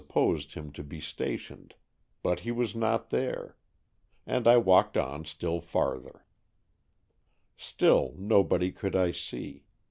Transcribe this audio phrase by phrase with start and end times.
[0.01, 1.75] to the place where I supposed him to be stationed,
[2.23, 3.55] but he was not there
[4.25, 6.25] and I walked on still farther.
[7.55, 9.67] Still nobody could I see.